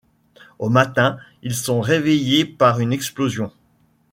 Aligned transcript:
Au 0.57 0.69
matin, 0.69 1.19
ils 1.43 1.53
sont 1.53 1.79
réveillés 1.79 2.43
par 2.43 2.79
une 2.79 2.91
explosion. 2.91 3.51